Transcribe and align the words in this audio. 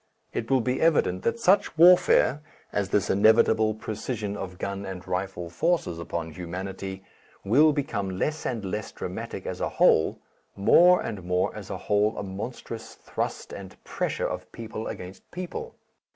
It 0.33 0.49
will 0.49 0.61
be 0.61 0.81
evident 0.81 1.21
that 1.21 1.39
such 1.39 1.77
warfare 1.77 2.41
as 2.73 2.89
this 2.89 3.11
inevitable 3.11 3.75
precision 3.75 4.35
of 4.35 4.57
gun 4.57 4.83
and 4.83 5.07
rifle 5.07 5.47
forces 5.51 5.99
upon 5.99 6.31
humanity, 6.31 7.03
will 7.45 7.71
become 7.71 8.17
less 8.17 8.43
and 8.43 8.65
less 8.65 8.91
dramatic 8.91 9.45
as 9.45 9.61
a 9.61 9.69
whole, 9.69 10.19
more 10.55 10.99
and 11.03 11.21
more 11.23 11.55
as 11.55 11.69
a 11.69 11.77
whole 11.77 12.17
a 12.17 12.23
monstrous 12.23 12.95
thrust 12.95 13.53
and 13.53 13.77
pressure 13.83 14.27
of 14.27 14.51
people 14.51 14.87
against 14.87 15.29
people. 15.29 15.75